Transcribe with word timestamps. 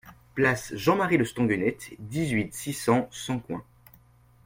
Place 0.33 0.73
Jean-Marie 0.75 1.17
Le 1.17 1.25
Stanguennec, 1.25 1.95
dix-huit, 1.99 2.55
six 2.55 2.73
cents 2.73 3.07
Sancoins 3.11 3.63